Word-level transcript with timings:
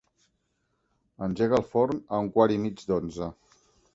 Engega 1.25 1.59
el 1.59 1.67
forn 1.75 2.01
a 2.17 2.21
un 2.25 2.31
quart 2.39 2.57
i 2.57 2.59
mig 2.65 2.83
d'onze. 2.93 3.31